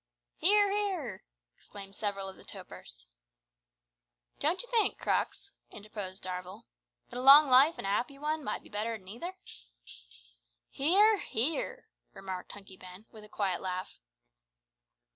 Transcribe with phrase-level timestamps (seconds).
[0.37, 0.71] "Hear!
[0.71, 1.23] hear!"
[1.55, 3.05] exclaimed several of the topers.
[4.39, 6.63] "Don't ye think, Crux," interposed Darvall,
[7.11, 9.33] "that a long life an' a happy one might be better than either?"
[10.71, 11.19] "Hear!
[11.19, 13.99] hear!" remarked Hunky Ben, with a quiet laugh.